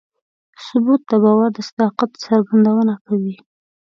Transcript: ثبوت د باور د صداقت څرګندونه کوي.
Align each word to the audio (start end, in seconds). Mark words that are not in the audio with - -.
ثبوت 0.65 1.01
د 1.11 1.13
باور 1.23 1.49
د 1.55 1.57
صداقت 1.69 2.11
څرګندونه 2.25 2.93
کوي. 3.05 3.35